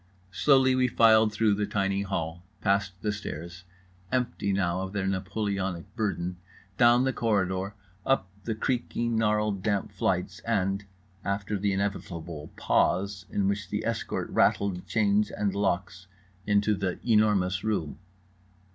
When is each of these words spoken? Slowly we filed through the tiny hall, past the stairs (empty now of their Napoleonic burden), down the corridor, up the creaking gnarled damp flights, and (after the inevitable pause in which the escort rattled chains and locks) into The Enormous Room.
Slowly 0.31 0.73
we 0.73 0.87
filed 0.87 1.31
through 1.31 1.53
the 1.53 1.67
tiny 1.67 2.01
hall, 2.01 2.41
past 2.59 2.93
the 3.03 3.11
stairs 3.11 3.65
(empty 4.11 4.51
now 4.51 4.81
of 4.81 4.93
their 4.93 5.05
Napoleonic 5.05 5.95
burden), 5.95 6.37
down 6.75 7.03
the 7.03 7.13
corridor, 7.13 7.75
up 8.03 8.27
the 8.45 8.55
creaking 8.55 9.15
gnarled 9.15 9.61
damp 9.61 9.91
flights, 9.91 10.39
and 10.39 10.85
(after 11.23 11.55
the 11.55 11.71
inevitable 11.71 12.49
pause 12.55 13.27
in 13.29 13.47
which 13.47 13.69
the 13.69 13.85
escort 13.85 14.31
rattled 14.31 14.87
chains 14.87 15.29
and 15.29 15.53
locks) 15.53 16.07
into 16.47 16.73
The 16.73 16.97
Enormous 17.07 17.63
Room. 17.63 17.99